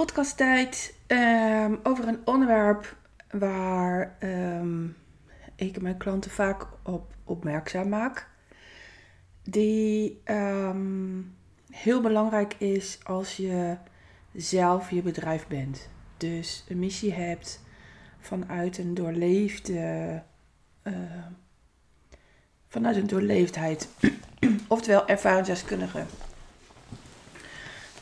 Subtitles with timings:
[0.00, 2.96] podcasttijd ehm, over een onderwerp
[3.30, 4.86] waar ehm,
[5.56, 8.28] ik mijn klanten vaak op opmerkzaam maak.
[9.42, 11.20] Die ehm,
[11.70, 13.76] heel belangrijk is als je
[14.32, 15.88] zelf je bedrijf bent.
[16.16, 17.60] Dus een missie hebt
[18.20, 20.22] vanuit een doorleefde.
[22.68, 23.88] vanuit een doorleefdheid.
[24.68, 26.04] Oftewel ervaringsdeskundige.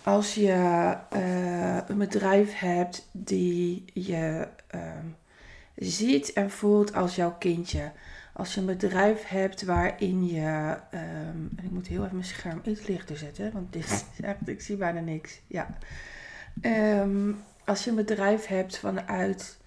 [0.02, 5.06] Als je eh, een bedrijf hebt die je ehm,
[5.74, 7.92] ziet en voelt als jouw kindje.
[8.32, 10.76] Als je een bedrijf hebt waarin je.
[10.90, 14.48] ehm, en ik moet heel even mijn scherm iets lichter zetten, want dit is echt,
[14.48, 15.40] ik zie bijna niks.
[15.46, 15.78] Ja.
[16.60, 17.32] Ehm,
[17.64, 19.58] als je een bedrijf hebt vanuit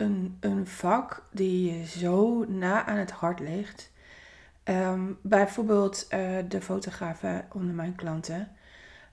[0.00, 3.89] een, een vak die je zo na aan het hart ligt.
[4.70, 8.48] Ehm, bijvoorbeeld eh, de fotografen onder mijn klanten.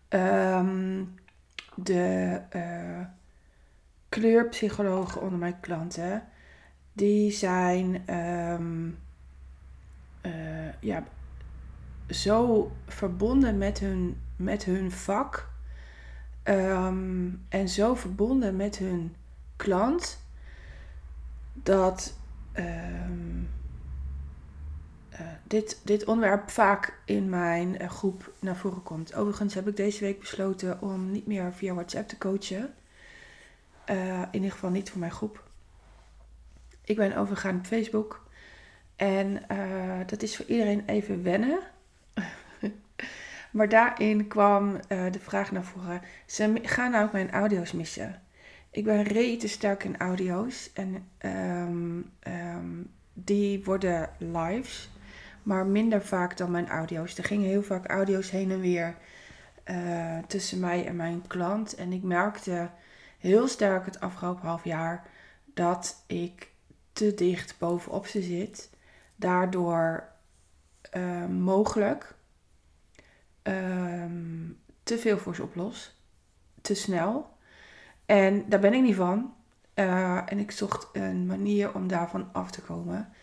[0.07, 1.03] Ehm,
[1.75, 3.02] de eh,
[4.09, 6.23] kleurpsychologen onder mijn klanten.
[6.94, 8.89] Die zijn ehm,
[10.22, 11.03] eh, ja,
[12.09, 15.49] zo verbonden met hun, met hun vak.
[17.49, 19.16] en zo verbonden met hun
[19.55, 20.19] klant.
[21.53, 22.14] Dat
[25.18, 29.16] eh, dit, dit onderwerp vaak in mijn eh, groep naar voren komt.
[29.16, 32.73] Overigens heb ik deze week besloten om niet meer via WhatsApp te coachen.
[33.86, 35.44] Eh, in ieder geval niet voor mijn groep.
[36.84, 38.26] Ik ben overgegaan op Facebook.
[38.95, 39.42] En
[40.06, 41.60] dat is voor iedereen even wennen.
[43.52, 46.02] maar daarin kwam de vraag naar voren.
[46.26, 48.22] Ze gaan nou ook mijn audio's missen.
[48.72, 50.70] Ik ben rete sterk in audio's.
[50.73, 54.90] En ehm, ehm, die worden lives.
[55.48, 57.17] Maar minder vaak dan mijn audio's.
[57.17, 58.95] Er gingen heel vaak audio's heen en weer
[59.64, 61.76] eh, tussen mij en mijn klant.
[61.76, 62.70] En ik merkte
[63.20, 65.08] heel sterk het afgelopen half jaar
[65.54, 66.52] dat ik
[66.94, 68.70] te dicht bovenop ze zit.
[69.16, 70.10] Daardoor
[70.82, 72.16] eh, mogelijk
[73.42, 74.50] ehm,
[74.83, 76.02] te veel voor ze oplos.
[76.61, 77.38] Te snel.
[78.05, 79.33] En daar ben ik niet van.
[79.73, 83.14] Eh, en ik zocht een manier om daarvan af te komen.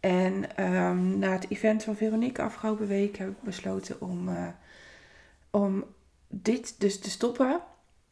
[0.00, 4.48] En ehm, na het event van Veronique afgelopen week heb ik besloten om, eh,
[5.50, 5.84] om
[6.28, 7.60] dit dus te stoppen.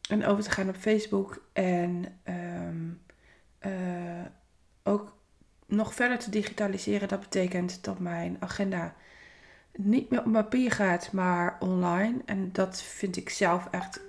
[0.09, 1.43] En over te gaan op Facebook.
[1.53, 2.87] En ehm,
[3.59, 4.25] eh,
[4.83, 5.17] ook
[5.65, 7.07] nog verder te digitaliseren.
[7.07, 8.95] Dat betekent dat mijn agenda
[9.75, 12.17] niet meer op papier gaat, maar online.
[12.25, 14.01] En dat vind ik zelf echt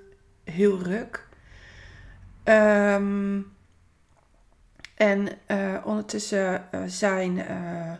[0.44, 1.28] heel ruk.
[2.42, 3.40] Ehm,
[5.00, 7.92] en eh, ondertussen eh, zijn eh,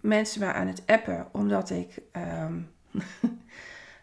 [0.00, 2.58] mensen mij aan het appen omdat ik ehm,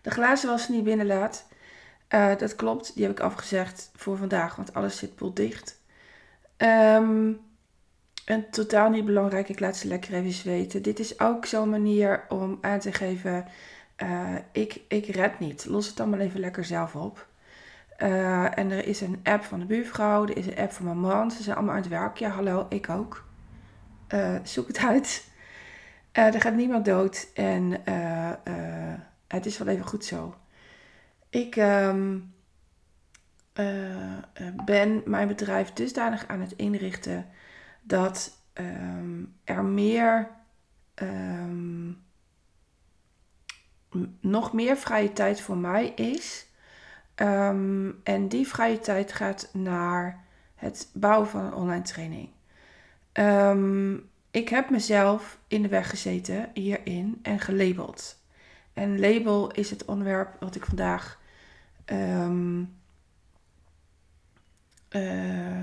[0.01, 1.45] de glazen was niet binnenlaat.
[2.37, 5.81] Dat klopt, die heb ik afgezegd voor vandaag, want alles zit potdicht.
[6.57, 7.31] Ehm
[8.25, 10.81] en totaal niet belangrijk, ik laat ze lekker even weten.
[10.81, 13.45] Dit is ook zo'n manier om aan te geven,
[14.51, 15.65] ik, ik red niet.
[15.65, 17.27] Los het allemaal even lekker zelf op.
[17.97, 20.99] Eh, en er is een app van de buurvrouw, er is een app van mijn
[20.99, 21.31] man.
[21.31, 22.17] Ze zijn allemaal aan het werk.
[22.17, 23.25] Ja, hallo, ik ook.
[24.07, 25.31] Eh, zoek het uit.
[26.11, 27.81] Eh, er gaat niemand dood en
[29.27, 30.35] het is wel even goed zo.
[31.29, 32.17] Ik ehm,
[33.57, 34.21] eh, eh,
[34.65, 37.25] ben mijn bedrijf dusdanig aan het inrichten
[37.81, 40.29] dat ehm, er meer,
[40.93, 41.91] ehm,
[44.19, 46.47] nog meer vrije tijd voor mij is.
[47.17, 50.23] Ehm, en die vrije tijd gaat naar
[50.55, 52.29] het bouwen van een online training.
[53.11, 53.95] Ehm,
[54.31, 58.21] ik heb mezelf in de weg gezeten hierin en gelabeld.
[58.73, 61.19] En label is het onderwerp wat ik vandaag
[61.85, 62.63] ehm,
[64.89, 65.59] eh,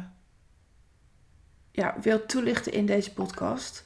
[1.71, 3.85] ja, wil toelichten in deze podcast.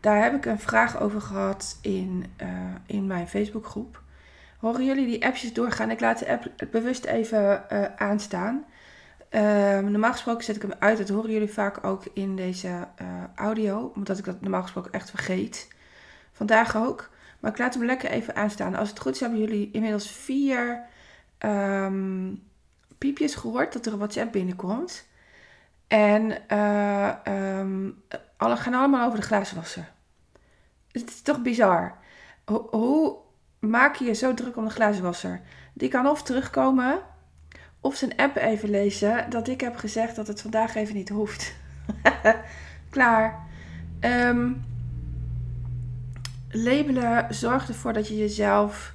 [0.00, 4.01] Daar heb ik een vraag over gehad in, eh, in mijn Facebookgroep.
[4.62, 5.90] Horen jullie die appjes doorgaan?
[5.90, 8.64] Ik laat de app bewust even eh, aanstaan.
[9.28, 10.98] Ehm, normaal gesproken zet ik hem uit.
[10.98, 13.92] Dat horen jullie vaak ook in deze eh, audio.
[13.94, 15.68] Omdat ik dat normaal gesproken echt vergeet.
[16.32, 17.10] Vandaag ook.
[17.40, 18.74] Maar ik laat hem lekker even aanstaan.
[18.74, 20.84] Als het goed is hebben jullie inmiddels vier
[21.38, 22.34] ehm,
[22.98, 25.08] piepjes gehoord dat er een WhatsApp binnenkomt.
[25.86, 27.90] En ehm,
[28.36, 29.92] alle gaan allemaal over de glazenwasser.
[30.92, 31.98] Het is toch bizar.
[32.44, 33.16] Ho- hoe
[33.68, 35.40] maak je je zo druk om de glazenwasser?
[35.72, 37.02] Die kan of terugkomen,
[37.80, 41.54] of zijn app even lezen dat ik heb gezegd dat het vandaag even niet hoeft.
[42.90, 43.46] Klaar.
[44.00, 44.52] Ehm,
[46.48, 48.94] labelen zorgt ervoor dat je jezelf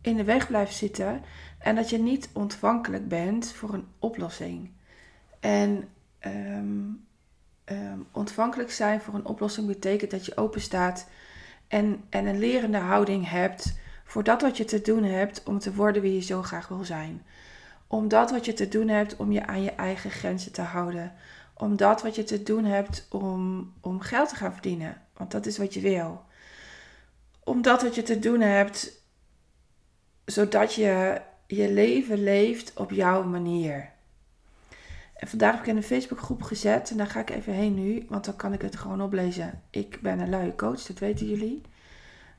[0.00, 1.22] in de weg blijft zitten
[1.58, 4.70] en dat je niet ontvankelijk bent voor een oplossing.
[5.40, 5.88] En
[6.18, 6.84] ehm,
[7.64, 11.08] ehm, ontvankelijk zijn voor een oplossing betekent dat je open staat
[11.68, 15.74] en, en een lerende houding hebt voor dat wat je te doen hebt om te
[15.74, 17.22] worden wie je zo graag wil zijn.
[17.86, 21.12] Om dat wat je te doen hebt om je aan je eigen grenzen te houden.
[21.54, 25.02] Om dat wat je te doen hebt om, om geld te gaan verdienen.
[25.16, 26.24] Want dat is wat je wil.
[27.44, 29.04] Om dat wat je te doen hebt
[30.24, 33.92] zodat je je leven leeft op jouw manier.
[35.16, 38.06] En vandaag heb ik in een Facebookgroep gezet en daar ga ik even heen nu,
[38.08, 39.62] want dan kan ik het gewoon oplezen.
[39.70, 41.62] Ik ben een luie coach, dat weten jullie.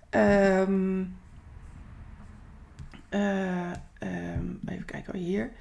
[0.10, 1.18] Um,
[3.10, 5.52] uh, um, even kijken hier.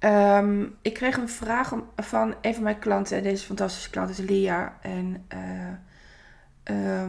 [0.00, 3.22] Um, ik kreeg een vraag van een van mijn klanten.
[3.22, 4.78] Deze fantastische klant is Lia.
[4.80, 7.08] En uh,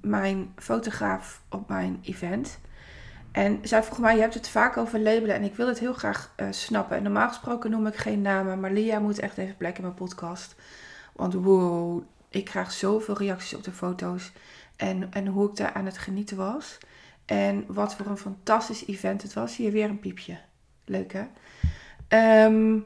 [0.00, 2.58] mijn fotograaf op mijn event.
[3.32, 5.92] En zij vroeg mij, je hebt het vaak over labelen en ik wil het heel
[5.92, 6.96] graag uh, snappen.
[6.96, 9.94] En normaal gesproken noem ik geen namen, maar Lia moet echt even plek in mijn
[9.94, 10.54] podcast.
[11.12, 14.32] Want wow, ik krijg zoveel reacties op de foto's
[14.76, 16.78] en, en hoe ik daar aan het genieten was.
[17.24, 19.56] En wat voor een fantastisch event het was.
[19.56, 20.38] Hier weer een piepje.
[20.84, 21.24] Leuk hè?
[22.44, 22.84] Um,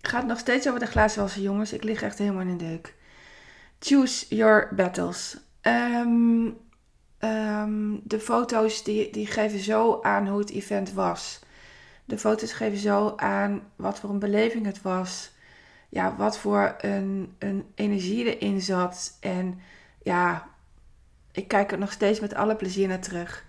[0.00, 1.72] gaat nog steeds over de glazenwassen jongens.
[1.72, 2.94] Ik lig echt helemaal in de deuk.
[3.78, 5.38] Choose your battles.
[5.62, 6.56] Um,
[7.20, 11.40] um, de foto's die, die geven zo aan hoe het event was.
[12.04, 15.30] De foto's geven zo aan wat voor een beleving het was.
[15.88, 19.16] Ja, wat voor een, een energie erin zat.
[19.20, 19.60] En
[20.02, 20.48] ja,
[21.32, 23.44] ik kijk er nog steeds met alle plezier naar terug.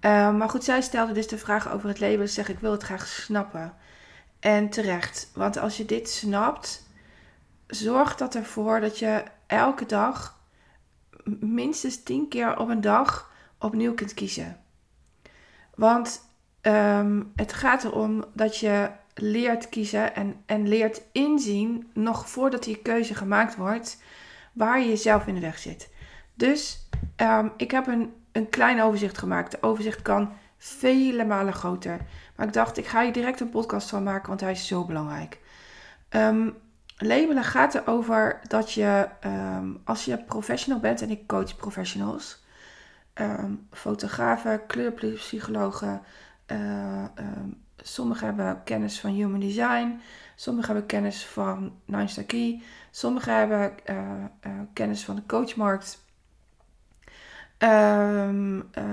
[0.00, 2.28] Uh, maar goed, zij stelde dus de vraag over het label.
[2.28, 3.74] Zeg ik wil het graag snappen.
[4.40, 5.30] En terecht.
[5.34, 6.82] Want als je dit snapt,
[7.66, 10.38] zorgt dat ervoor dat je elke dag
[11.40, 14.60] minstens tien keer op een dag opnieuw kunt kiezen.
[15.74, 16.28] Want
[16.62, 22.76] um, het gaat erom dat je leert kiezen en, en leert inzien, nog voordat die
[22.76, 24.02] keuze gemaakt wordt,
[24.52, 25.90] waar je jezelf in de weg zit.
[26.34, 29.50] Dus um, ik heb een, een klein overzicht gemaakt.
[29.50, 32.00] De overzicht kan vele malen groter.
[32.36, 34.84] Maar ik dacht, ik ga hier direct een podcast van maken, want hij is zo
[34.84, 35.40] belangrijk.
[36.10, 36.56] Um,
[36.96, 42.44] labelen gaat erover dat je, um, als je professional bent, en ik coach professionals,
[43.14, 46.02] um, fotografen, kleurpsychologen,
[46.46, 50.00] uh, um, sommigen hebben kennis van human design,
[50.34, 53.96] sommigen hebben kennis van Nine Star Key, sommigen hebben uh,
[54.46, 56.04] uh, kennis van de coachmarkt,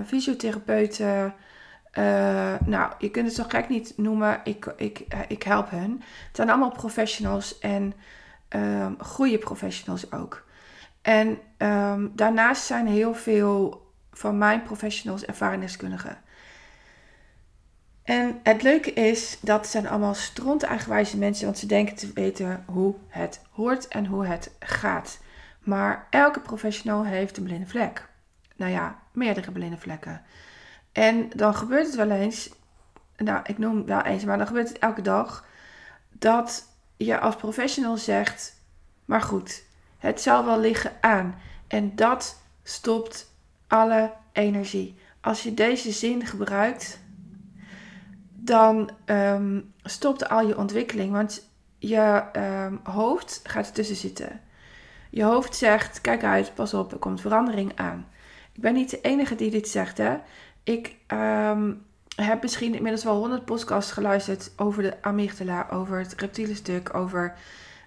[0.06, 1.36] fysiotherapeuten,
[1.98, 4.42] uh, nou, je kunt het zo gek niet noemen.
[4.44, 5.92] Ik, ik, uh, ik help hen.
[6.28, 7.94] Het zijn allemaal professionals en
[8.50, 10.45] um, goede professionals ook.
[11.01, 16.18] En um, daarnaast zijn heel veel van mijn professionals ervaringsdeskundigen.
[18.04, 22.63] En het leuke is, dat zijn allemaal stront eigenwijze mensen, want ze denken te weten
[22.68, 25.19] hoe het hoort en hoe het gaat.
[25.60, 28.07] Maar elke professional heeft een blinde vlek.
[28.56, 30.22] Nou ja, meerdere blinde vlekken.
[30.94, 32.50] En dan gebeurt het wel eens,
[33.18, 35.45] nou ik noem wel eens, maar dan gebeurt het elke dag,
[36.10, 36.68] dat
[36.98, 38.62] je als professional zegt,
[39.06, 39.63] maar goed,
[39.98, 41.36] het zal wel liggen aan.
[41.68, 43.31] En dat stopt
[43.68, 44.98] alle energie.
[45.22, 47.00] Als je deze zin gebruikt,
[48.33, 54.42] dan um, stopt al je ontwikkeling, want je um, hoofd gaat ertussen zitten.
[55.09, 58.07] Je hoofd zegt: kijk uit, pas op, er komt verandering aan.
[58.54, 60.18] Ik ben niet de enige die dit zegt, hè.
[60.64, 66.56] Ik um, heb misschien inmiddels wel honderd podcasts geluisterd over de amygdala, over het reptiele
[66.56, 67.36] stuk, over...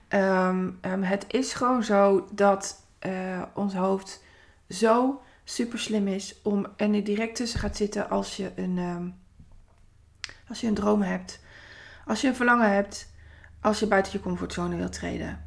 [0.09, 4.23] Um, um, het is gewoon zo dat uh, ons hoofd
[4.69, 9.15] zo super slim is om er direct tussen gaat zitten als je een,
[10.49, 11.41] als je een droom hebt.
[12.07, 13.09] Als je een verlangen hebt,
[13.61, 15.45] als je buiten je comfortzone wilt treden.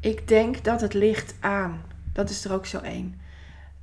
[0.00, 1.82] Ik denk dat het ligt aan.
[2.12, 3.20] Dat is er ook zo één.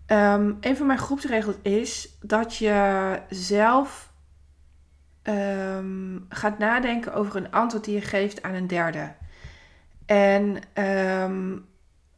[0.08, 4.12] Um, een van mijn groepsregels is dat je zelf
[5.24, 9.14] um, gaat nadenken over een antwoord die je geeft aan een derde.
[10.06, 11.66] En um,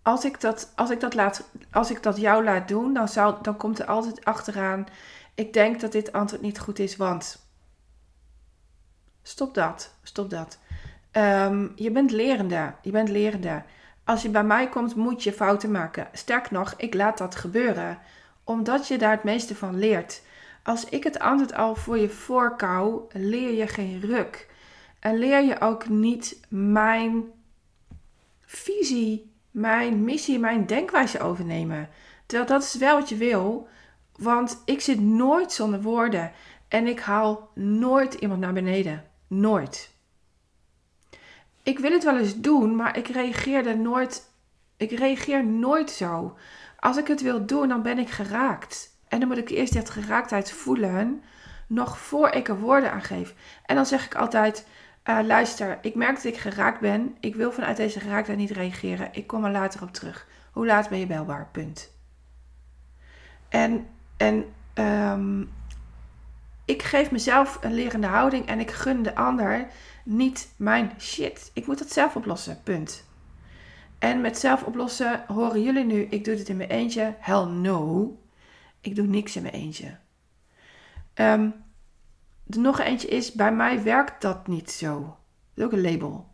[0.01, 3.07] als, ik dat, als, ik dat laat, als ik dat jou laat doen, dan,
[3.41, 4.85] dan komt er altijd achteraan:
[5.35, 7.43] ik denk dat dit antwoord niet goed is, want.
[9.21, 10.59] Stop dat, stop dat.
[11.75, 13.63] je bent lerende, je bent lerende.
[14.05, 16.07] Als je bij mij komt, moet je fouten maken.
[16.11, 17.99] Sterk nog, ik laat dat gebeuren,
[18.43, 20.21] omdat je daar het meeste van leert.
[20.63, 24.49] Als ik het antwoord al voor je voorkou, leer je geen ruk.
[24.99, 27.23] En leer je ook niet mijn
[28.41, 31.89] visie, mijn missie, mijn denkwijze overnemen.
[32.25, 33.67] Terwijl dat is wel wat je wil,
[34.17, 36.31] want ik zit nooit zonder woorden.
[36.67, 39.03] En ik haal nooit iemand naar beneden.
[39.27, 39.94] Nooit.
[41.65, 44.31] Ik wil het wel eens doen, maar ik reageer er nooit.
[44.77, 46.37] Ik reageer nooit zo.
[46.79, 48.99] Als ik het wil doen, dan ben ik geraakt.
[49.07, 51.23] En dan moet ik eerst dat geraaktheid voelen,
[51.67, 53.33] nog voor ik er woorden aan geef.
[53.65, 54.67] En dan zeg ik altijd:
[55.05, 57.15] uh, luister, ik merk dat ik geraakt ben.
[57.19, 59.09] Ik wil vanuit deze geraaktheid niet reageren.
[59.11, 60.27] Ik kom er later op terug.
[60.51, 61.49] Hoe laat ben je belbaar?
[61.51, 61.91] Punt.
[63.49, 64.45] En, en
[64.75, 65.51] um,
[66.65, 69.67] ik geef mezelf een lerende houding en ik gun de ander
[70.03, 71.51] niet mijn shit.
[71.53, 72.59] Ik moet het zelf oplossen.
[72.63, 73.03] Punt.
[73.99, 77.15] En met zelf oplossen horen jullie nu, ik doe dit in mijn eentje.
[77.19, 78.19] Hell no.
[78.81, 79.97] Ik doe niks in mijn eentje.
[81.15, 81.53] Um,
[82.43, 84.99] de nog eentje is, bij mij werkt dat niet zo.
[85.01, 85.17] Dat
[85.55, 86.33] is ook een label.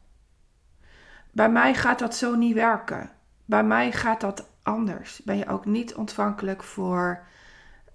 [1.31, 3.11] Bij mij gaat dat zo niet werken.
[3.45, 5.21] Bij mij gaat dat anders.
[5.23, 7.23] Ben je ook niet ontvankelijk voor,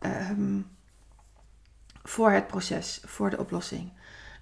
[0.00, 0.75] um,
[2.08, 3.92] voor het proces, voor de oplossing.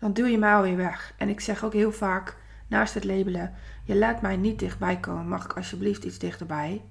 [0.00, 1.14] Dan duw je mij alweer weg.
[1.18, 2.36] En ik zeg ook heel vaak,
[2.68, 3.54] naast het labelen,
[3.84, 5.28] je laat mij niet dichtbij komen.
[5.28, 6.82] Mag ik alsjeblieft iets dichterbij?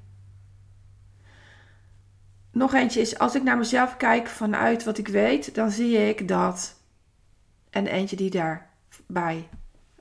[2.51, 6.27] Nog eentje is, als ik naar mezelf kijk vanuit wat ik weet, dan zie ik
[6.27, 6.82] dat.
[7.70, 9.50] En eentje die daarbij.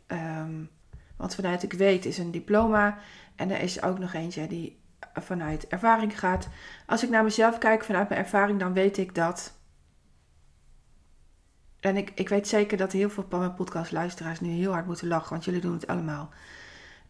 [0.06, 0.70] Um,
[1.16, 2.98] want vanuit ik weet is een diploma.
[3.36, 4.80] En er is ook nog eentje die
[5.14, 6.48] vanuit ervaring gaat.
[6.86, 9.60] Als ik naar mezelf kijk vanuit mijn ervaring, dan weet ik dat.
[11.82, 15.08] En ik, ik weet zeker dat heel veel van mijn podcastluisteraars nu heel hard moeten
[15.08, 16.30] lachen, want jullie doen het allemaal.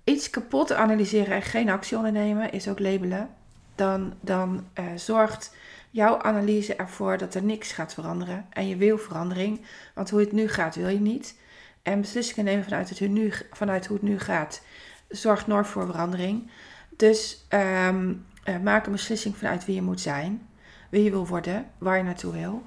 [0.05, 3.31] Iets kapot analyseren en geen actie ondernemen is ook labelen
[3.75, 5.55] dan, dan uh, zorgt
[5.91, 8.47] jouw analyse ervoor dat er niks gaat veranderen.
[8.51, 9.61] En je wil verandering,
[9.95, 11.39] want hoe het nu gaat wil je niet.
[11.83, 14.63] En beslissingen nemen vanuit, het, nu, vanuit hoe het nu gaat
[15.09, 16.51] zorgt nooit voor verandering.
[16.97, 17.47] Dus
[17.89, 20.49] um, uh, maak een beslissing vanuit wie je moet zijn,
[20.91, 22.63] wie je wil worden, waar je naartoe wil.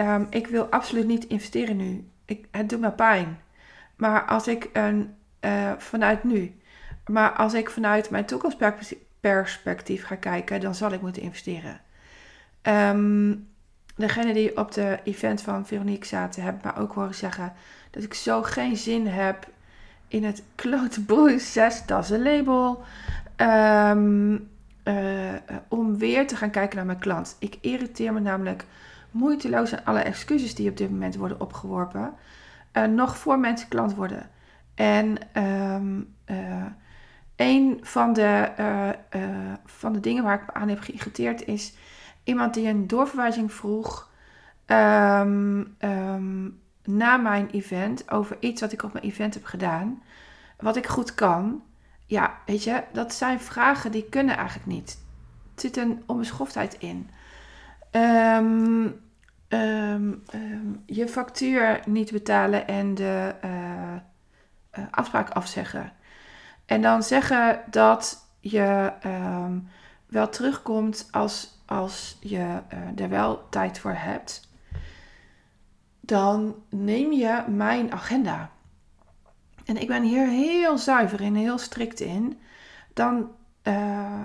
[0.00, 2.08] Um, ik wil absoluut niet investeren nu.
[2.24, 3.38] Ik, het doet me pijn.
[3.96, 6.60] Maar als ik een, uh, vanuit nu,
[7.06, 11.80] maar als ik vanuit mijn toekomstperspectief perspectief ga kijken, dan zal ik moeten investeren.
[12.62, 13.48] Um,
[13.96, 17.52] degene die op de event van Veronique zaten, hebben me ook horen zeggen
[17.90, 19.48] dat ik zo geen zin heb
[20.08, 21.04] in het klote
[21.86, 22.84] dat is een label,
[23.36, 24.48] um,
[24.84, 25.34] uh,
[25.68, 27.36] om weer te gaan kijken naar mijn klant.
[27.38, 28.64] Ik irriteer me namelijk
[29.10, 32.14] moeiteloos aan alle excuses die op dit moment worden opgeworpen,
[32.72, 34.30] uh, nog voor mensen klant worden.
[34.74, 36.14] En um,
[37.36, 38.52] een van de,
[39.14, 41.74] uh, van de dingen waar ik me aan heb geïrriteerd is
[42.24, 44.10] iemand die een doorverwijzing vroeg
[44.66, 50.02] um, um, na mijn event over iets wat ik op mijn event heb gedaan,
[50.58, 51.62] wat ik goed kan.
[52.06, 54.98] Ja, weet je, dat zijn vragen die kunnen eigenlijk niet.
[55.54, 57.10] Er zit een onbeschoftheid in.
[57.92, 59.04] Um,
[60.86, 65.92] je factuur niet betalen en de uh, afspraak afzeggen.
[66.66, 68.92] En dan zeggen dat je
[70.06, 72.36] wel terugkomt als, als je
[72.72, 74.48] uh, er wel tijd voor hebt.
[76.00, 78.50] Dan neem je mijn agenda.
[79.64, 82.40] En ik ben hier heel zuiver in, heel strikt in.
[82.94, 83.30] Dan
[83.62, 84.22] uh,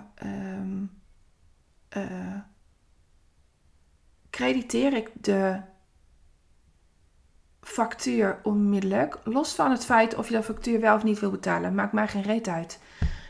[4.41, 5.59] crediteer ik de
[7.61, 9.19] factuur onmiddellijk.
[9.23, 11.75] Los van het feit of je de factuur wel of niet wil betalen.
[11.75, 12.79] Maakt mij geen reet uit.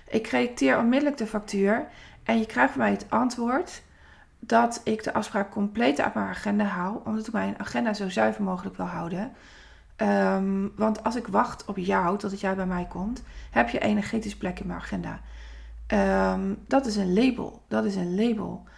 [0.07, 1.87] Ik crediteer onmiddellijk de factuur.
[2.23, 3.81] En je krijgt mij het antwoord
[4.39, 6.99] dat ik de afspraak compleet uit mijn agenda hou.
[7.03, 9.31] Omdat ik mijn agenda zo zuiver mogelijk wil houden.
[9.97, 14.37] Um, want als ik wacht op jou totdat jij bij mij komt, heb je energetisch
[14.37, 15.19] plek in mijn agenda.
[16.33, 17.63] Um, dat is een label.
[17.67, 18.69] Dat is een label.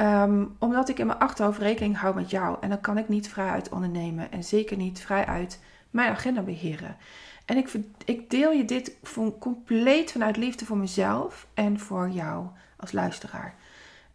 [0.00, 2.56] Um, omdat ik in mijn achterhoofd rekening hou met jou.
[2.60, 4.32] En dan kan ik niet vrij uit ondernemen.
[4.32, 6.96] En zeker niet vrij uit mijn agenda beheren.
[7.44, 7.72] En ik,
[8.04, 8.96] ik deel je dit
[9.38, 13.54] compleet vanuit liefde voor mezelf en voor jou als luisteraar.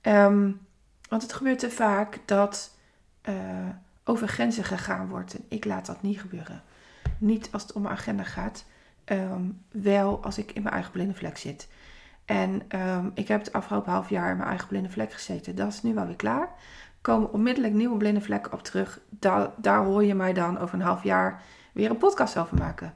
[0.01, 0.59] Um,
[1.09, 2.77] want het gebeurt te vaak dat
[3.29, 3.35] uh,
[4.03, 5.33] over grenzen gegaan wordt.
[5.33, 6.63] En ik laat dat niet gebeuren.
[7.17, 8.65] Niet als het om mijn agenda gaat.
[9.05, 11.67] Um, wel als ik in mijn eigen blinde vlek zit.
[12.25, 15.55] En um, ik heb het afgelopen half jaar in mijn eigen blinde vlek gezeten.
[15.55, 16.49] Dat is nu wel weer klaar.
[17.01, 18.99] Komen onmiddellijk nieuwe blinde vlekken op terug.
[19.09, 21.41] Da daar hoor je mij dan over een half jaar
[21.73, 22.93] weer een podcast over maken.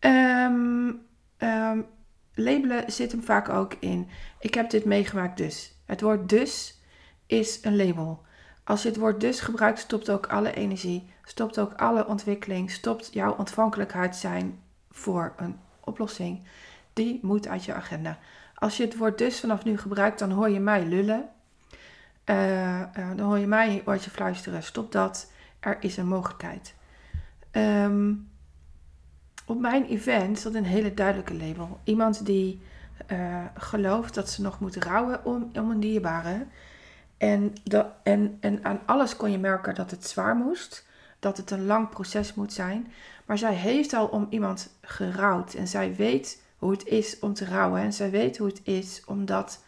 [0.00, 1.00] Um,
[1.38, 1.86] um,
[2.34, 4.08] labelen zit hem vaak ook in.
[4.38, 5.78] Ik heb dit meegemaakt dus.
[5.84, 6.80] Het woord dus
[7.26, 8.22] is een label.
[8.64, 13.12] Als je het woord dus gebruikt, stopt ook alle energie, stopt ook alle ontwikkeling, stopt
[13.12, 16.46] jouw ontvankelijkheid zijn voor een oplossing
[16.94, 18.18] die moet uit je agenda.
[18.54, 21.28] Als je het woord dus vanaf nu gebruikt, dan hoor je mij lullen.
[22.26, 22.86] Uh, uh,
[23.16, 24.62] dan hoor je mij in je fluisteren.
[24.62, 25.30] Stop dat.
[25.60, 26.74] er is een mogelijkheid.
[27.50, 28.12] Ehm,
[29.46, 31.80] op mijn event zat een hele duidelijke label.
[31.84, 32.62] Iemand die
[33.12, 36.46] uh, gelooft dat ze nog moet rouwen om, om een dierbare.
[37.16, 40.86] En, dat, en, en aan alles kon je merken dat het zwaar moest.
[41.18, 42.92] Dat het een lang proces moet zijn.
[43.26, 45.54] Maar zij heeft al om iemand gerouwd.
[45.54, 47.80] En zij weet hoe het is om te rouwen.
[47.80, 49.64] En zij weet hoe het is om dat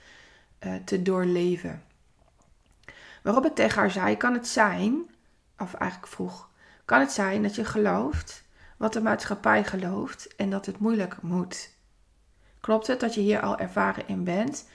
[0.61, 1.83] uh, te doorleven.
[3.23, 5.11] Waarop ik tegen haar zei: kan het zijn,
[5.59, 6.49] of eigenlijk vroeg,
[6.85, 8.45] kan het zijn dat je gelooft
[8.77, 11.71] wat de maatschappij gelooft en dat het moeilijk moet?
[12.61, 14.69] Klopt het dat je hier al ervaren in bent?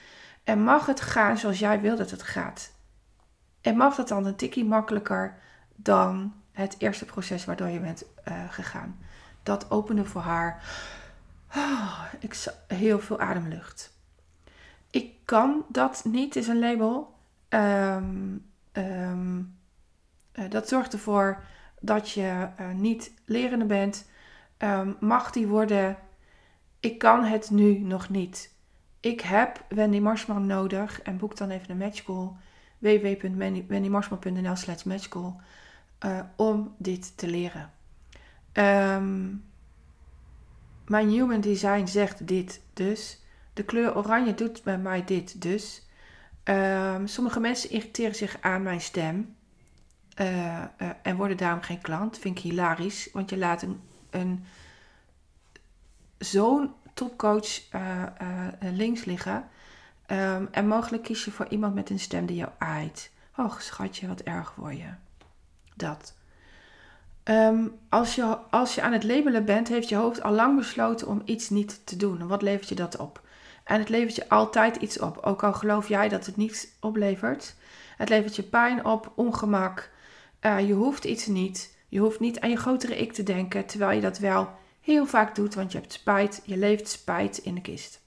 [0.44, 2.72] En mag het gaan zoals jij wil dat het gaat?
[3.62, 5.38] En mag dat dan een tikkie makkelijker
[5.76, 9.00] dan het eerste proces waardoor je bent uh, gegaan?
[9.44, 10.64] Dat opende voor haar
[11.56, 13.94] oh, ik, heel veel ademlucht.
[14.92, 17.14] Ik kan dat niet, is een label.
[17.50, 18.46] Um,
[20.50, 21.44] dat zorgt ervoor
[21.80, 24.10] dat je uh, niet lerende bent.
[24.58, 25.98] Um, mag die worden?
[26.80, 28.54] Ik kan het nu nog niet.
[29.00, 32.30] Ik heb Wendy Marsman nodig en boek dan even de matchcall
[32.78, 35.34] www.wendymarsman.nl slash matchcall
[36.06, 37.72] uh, om dit te leren.
[38.54, 39.51] Um,
[40.92, 43.20] mijn human design zegt dit dus.
[43.54, 45.88] De kleur oranje doet bij mij dit dus.
[46.44, 49.36] Um, sommige mensen irriteren zich aan mijn stem.
[50.22, 52.18] Uh, uh, en worden daarom geen klant.
[52.18, 53.10] Vind ik hilarisch.
[53.14, 54.46] Want je laat een, een
[56.18, 58.08] zo'n topcoach uh,
[58.60, 59.48] links liggen.
[60.08, 63.12] Um, en mogelijk kies je voor iemand met een stem die jou aait.
[63.38, 64.90] Och, schatje, wat erg voor je.
[65.76, 66.14] Dat.
[67.32, 71.08] Um, als, je, als je aan het labelen bent, heeft je hoofd al lang besloten
[71.08, 72.20] om iets niet te doen.
[72.20, 73.22] En wat levert je dat op?
[73.64, 75.18] En het levert je altijd iets op.
[75.18, 77.56] Ook al geloof jij dat het niets oplevert.
[77.98, 79.90] Het levert je pijn op, ongemak.
[80.42, 81.78] Uh, je hoeft iets niet.
[81.90, 84.50] Je hoeft niet aan je grotere ik te denken, terwijl je dat wel
[84.82, 86.42] heel vaak doet, want je hebt spijt.
[86.46, 88.02] Je leeft spijt in de kist.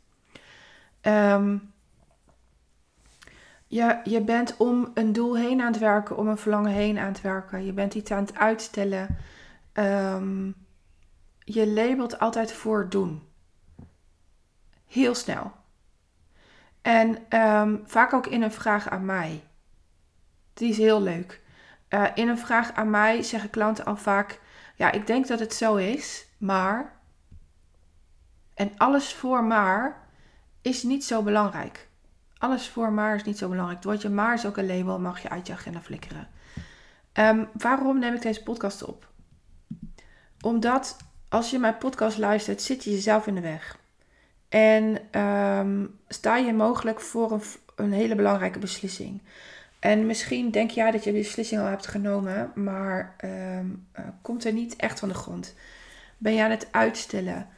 [1.02, 1.72] Um,
[3.74, 7.08] je, je bent om een doel heen aan het werken, om een verlangen heen aan
[7.08, 7.64] het werken.
[7.64, 9.18] Je bent iets aan het uitstellen.
[9.72, 10.54] Um,
[11.38, 13.28] je labelt altijd voor doen.
[14.87, 15.52] Heel snel.
[16.82, 19.42] En um, vaak ook in een vraag aan mij.
[20.52, 21.42] Die is heel leuk.
[21.88, 24.40] Uh, in een vraag aan mij zeggen klanten al vaak:
[24.76, 26.92] Ja, ik denk dat het zo is, maar.
[28.54, 30.08] En alles voor maar
[30.62, 31.88] is niet zo belangrijk.
[32.44, 33.78] Alles voor maar is niet zo belangrijk.
[33.78, 36.28] Het woordje maar is ook een label, mag je uit je agenda flikkeren.
[37.12, 39.09] Um, waarom neem ik deze podcast op?
[40.40, 40.96] Omdat
[41.28, 43.78] als je mijn podcast luistert, zit je jezelf in de weg.
[44.48, 47.42] En um, sta je mogelijk voor
[47.76, 49.22] een, hele belangrijke beslissing.
[49.78, 54.44] En misschien denk jij dat je de beslissing al hebt genomen, maar um, uh, komt
[54.44, 55.54] er niet echt van de grond.
[56.18, 57.48] Ben je aan het uitstellen?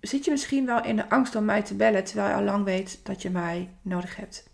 [0.00, 2.64] Zit je misschien wel in de angst om mij te bellen terwijl je al lang
[2.64, 4.50] weet dat je mij nodig hebt.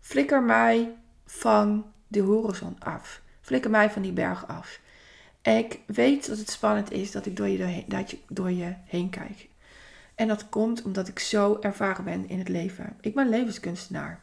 [0.00, 3.22] Flikker mij van de horizon af.
[3.40, 4.80] Flikker mij van die berg af.
[5.42, 9.10] Ik weet dat het spannend is dat ik door je, dat je door je heen
[9.10, 9.48] kijk.
[10.14, 12.96] En dat komt omdat ik zo ervaren ben in het leven.
[13.00, 14.20] Ik ben levenskunstenaar.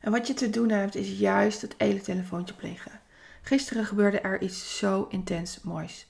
[0.00, 3.00] En wat je te doen hebt is juist het hele telefoontje plegen.
[3.42, 6.06] Gisteren gebeurde er iets zo intens moois.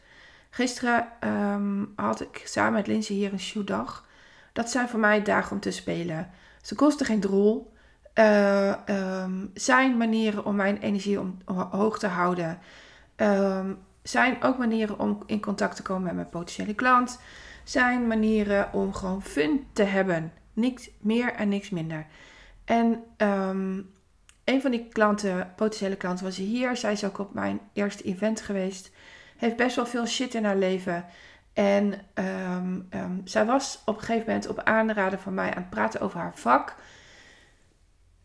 [0.55, 4.07] Gisteren um, had ik samen met Lindsay hier een shootdag.
[4.53, 6.31] Dat zijn voor mij dagen om te spelen.
[6.63, 7.73] Ze kosten geen drol.
[8.15, 8.75] Uh,
[9.23, 11.39] um, zijn manieren om mijn energie om,
[11.71, 12.59] hoog te houden.
[13.17, 17.21] Um, zijn ook manieren om in contact te komen met mijn potentiële klant.
[17.65, 20.33] Zijn manieren om gewoon fun te hebben.
[20.53, 22.07] Niks meer en niks minder.
[22.65, 23.03] En
[24.45, 26.77] een van die klanten, potentiële klanten, was hier.
[26.77, 28.91] Zij is ook op mijn eerste event geweest
[29.37, 31.05] heeft best wel veel shit in haar leven.
[31.53, 35.71] En um, um, zij was op een gegeven moment op aanraden van mij aan het
[35.71, 36.77] praten over haar vak.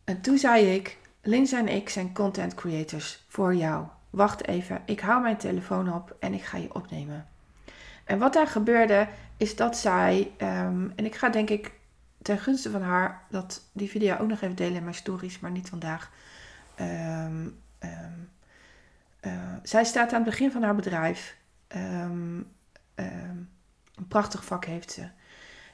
[0.03, 3.85] En toen zei ik: Lindsay en ik zijn content creators voor jou.
[4.09, 7.27] Wacht even, ik hou mijn telefoon op en ik ga je opnemen.
[8.03, 11.71] En wat daar gebeurde is dat zij, um, en ik ga denk ik
[12.21, 15.51] ten gunste van haar dat die video ook nog even delen in mijn stories, maar
[15.51, 16.11] niet vandaag.
[16.79, 17.61] Um,
[19.21, 21.37] uh, zij staat aan het begin van haar bedrijf.
[21.75, 22.47] Um,
[22.95, 23.49] um,
[23.95, 25.07] een prachtig vak heeft ze.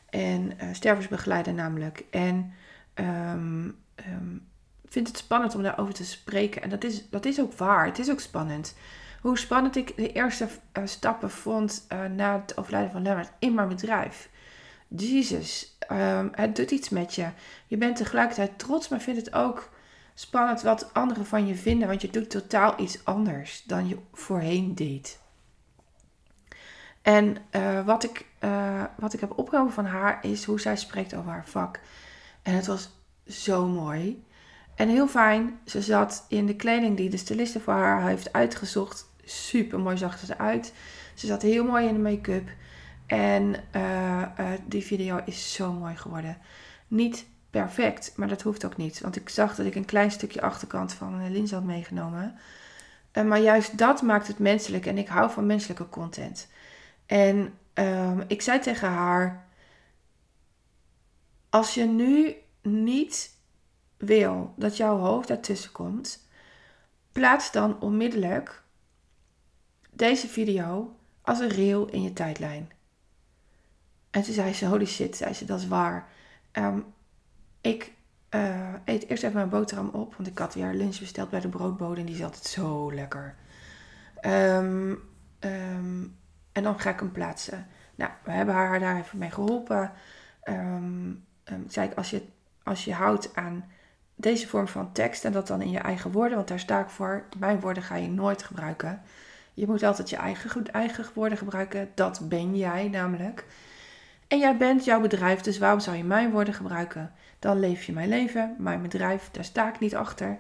[0.10, 2.06] En uh, stervensbegeleider namelijk.
[2.12, 2.54] En
[2.96, 3.80] um,
[4.86, 6.62] vindt het spannend om daarover te spreken.
[6.62, 7.86] En dat is, dat is ook waar.
[7.86, 8.76] Het is ook spannend.
[9.22, 13.68] Hoe spannend ik de eerste uh, stappen vond na het overlijden van Lennart in mijn
[13.68, 14.30] bedrijf.
[14.88, 15.78] Jezus,
[16.32, 17.28] het doet iets met je.
[17.68, 19.70] Je bent tegelijkertijd trots, maar vindt het ook
[20.16, 24.76] spannend wat anderen van je vinden, want je doet totaal iets anders dan je voorheen
[24.76, 25.20] deed.
[27.02, 31.16] En uh, wat, ik, uh, wat ik heb opgenomen van haar is hoe zij spreekt
[31.16, 31.80] over haar vak.
[32.42, 32.90] En het was
[33.28, 34.24] zo mooi.
[34.76, 35.60] En heel fijn.
[35.66, 39.10] Ze zat in de kleding die de styliste voor haar heeft uitgezocht.
[39.24, 40.74] Super mooi zag ze eruit.
[41.14, 42.50] Ze zat heel mooi in de make-up.
[43.06, 46.38] En uh, die video is zo mooi geworden.
[46.88, 47.26] Niet
[47.62, 49.00] perfect, maar dat hoeft ook niet.
[49.00, 52.36] Want ik zag dat ik een klein stukje achterkant van een lins had meegenomen.
[53.14, 54.86] Uh, maar juist dat maakt het menselijk.
[54.86, 56.48] En ik hou van menselijke content.
[57.06, 59.48] En um, ik zei tegen haar:
[61.50, 63.36] Als je nu niet
[63.98, 66.28] wil dat jouw hoofd daartussen komt,
[67.12, 68.64] plaats dan onmiddellijk
[69.92, 72.72] deze video als een reel in je tijdlijn.
[74.12, 76.10] En toen zei ze: Holy shit, zei ze, dat is waar.
[76.54, 76.94] Um,
[77.66, 77.94] ik
[78.30, 81.50] uh, eet eerst even mijn boterham op, want ik had weer lunch besteld bij de
[81.50, 83.36] broodbode en die is altijd zo lekker.
[84.26, 85.00] Um,
[85.40, 86.18] um,
[86.52, 87.68] en dan ga ik hem plaatsen.
[87.96, 89.92] Nou, we hebben haar daar even mee geholpen.
[91.68, 92.22] Zei ik, als je,
[92.64, 93.66] als je houdt aan
[94.16, 96.90] deze vorm van tekst en dat dan in je eigen woorden, want daar sta ik
[96.90, 97.26] voor.
[97.38, 99.02] Mijn woorden ga je nooit gebruiken.
[99.54, 101.92] Je moet altijd je eigen, eigen woorden gebruiken.
[101.96, 103.46] Dat ben jij namelijk.
[104.28, 107.14] En jij bent jouw bedrijf, dus waarom zou je mijn woorden gebruiken?
[107.40, 110.40] Dan leef je mijn leven, mijn bedrijf, daar sta ik niet achter.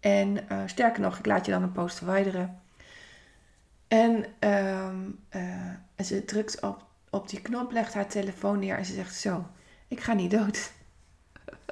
[0.00, 2.60] En uh, sterker nog, ik laat je dan een post verwijderen.
[3.88, 4.86] En, uh,
[5.94, 9.46] en ze drukt op, op die knop, legt haar telefoon neer en ze zegt zo,
[9.88, 10.72] ik ga niet dood.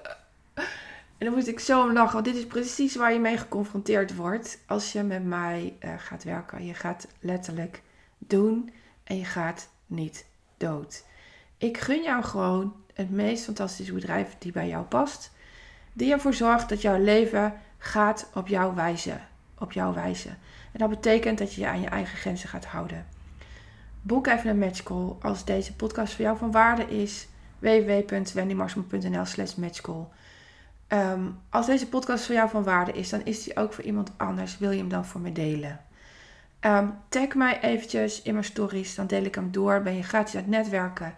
[1.18, 4.14] en dan moest ik zo om lachen, want dit is precies waar je mee geconfronteerd
[4.14, 6.66] wordt als je met mij uh, gaat werken.
[6.66, 7.82] Je gaat letterlijk
[8.18, 8.72] doen
[9.04, 11.04] en je gaat niet dood.
[11.62, 15.30] Ik gun jou gewoon het meest fantastische bedrijf die bij jou past.
[15.92, 19.18] Die ervoor zorgt dat jouw leven gaat op jouw wijze.
[19.58, 20.28] Op jouw wijze.
[20.72, 23.06] En dat betekent dat je je aan je eigen grenzen gaat houden.
[24.00, 27.28] Boek even een matchcall als deze podcast voor jou van waarde is.
[27.58, 30.06] www.wendymarsman.nl slash matchcall.
[30.88, 34.12] Um, als deze podcast voor jou van waarde is, dan is die ook voor iemand
[34.16, 34.58] anders.
[34.58, 35.80] Wil je hem dan voor me delen?
[36.60, 39.82] Um, tag mij eventjes in mijn stories, dan deel ik hem door.
[39.82, 41.14] Ben je gratis aan het netwerken.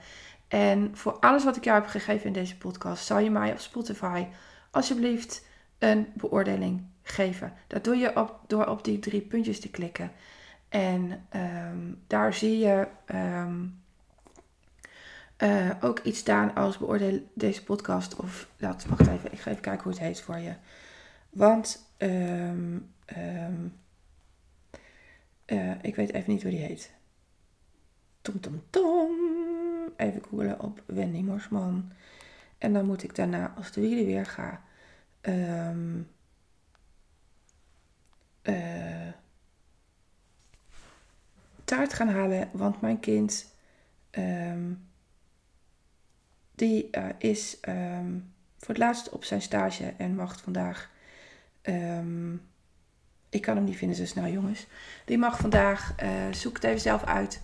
[0.54, 3.58] En voor alles wat ik jou heb gegeven in deze podcast, zal je mij op
[3.58, 4.26] Spotify
[4.70, 5.46] alsjeblieft
[5.78, 7.52] een beoordeling geven.
[7.66, 10.12] Dat doe je op, door op die drie puntjes te klikken.
[10.68, 13.82] En um, daar zie je um,
[15.38, 18.16] uh, ook iets staan als beoordeel deze podcast.
[18.16, 20.54] Of dat, wacht even, ik ga even kijken hoe het heet voor je.
[21.30, 22.92] Want um,
[25.46, 26.92] uh, ik weet even niet hoe die heet.
[28.22, 29.53] Tom, tom, tom.
[30.04, 31.92] Even googelen op Wendy Morsman.
[32.58, 34.62] En dan moet ik daarna, als de wielen weer ga,
[35.22, 36.08] um,
[38.42, 39.08] uh,
[41.64, 42.48] taart gaan halen.
[42.52, 43.54] Want mijn kind,
[44.10, 44.88] um,
[46.54, 50.90] die uh, is um, voor het laatst op zijn stage en mag vandaag.
[53.28, 54.66] Ik kan hem niet vinden zo snel, jongens.
[55.04, 57.42] Die mag vandaag, uh, zoek het even zelf uit.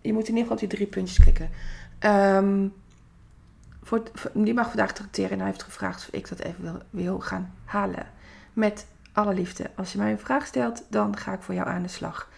[0.00, 1.50] Je moet in ieder geval op die drie puntjes klikken.
[3.82, 6.80] Voor, voor, die mag vandaag tracteren en hij heeft gevraagd of ik dat even wil,
[6.90, 8.06] wil gaan halen.
[8.52, 9.70] Met alle liefde.
[9.74, 12.30] Als je mij een vraag stelt, dan ga ik voor jou aan de slag.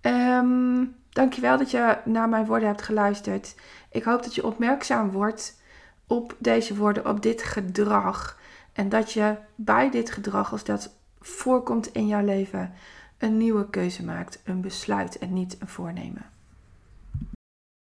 [0.00, 3.54] Um, dankjewel dat je naar mijn woorden hebt geluisterd.
[3.90, 5.60] Ik hoop dat je opmerkzaam wordt
[6.06, 8.38] op deze woorden, op dit gedrag.
[8.72, 12.72] En dat je bij dit gedrag, als dat voorkomt in jouw leven,
[13.20, 14.40] een nieuwe keuze maakt.
[14.44, 16.26] Een besluit en niet een voornemen.